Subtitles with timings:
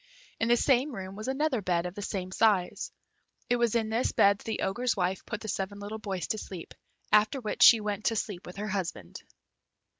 [0.39, 2.91] In the same room was another bed of the same size.
[3.51, 6.39] It was in this bed that the Ogre's wife put the seven little boys to
[6.39, 6.73] sleep,
[7.11, 9.21] after which she went to sleep with her husband.